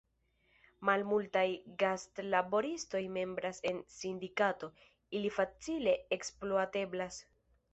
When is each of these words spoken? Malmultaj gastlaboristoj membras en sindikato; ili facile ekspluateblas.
Malmultaj 0.87 1.43
gastlaboristoj 1.83 3.03
membras 3.19 3.61
en 3.73 3.83
sindikato; 3.99 4.71
ili 5.21 5.33
facile 5.37 5.95
ekspluateblas. 6.19 7.25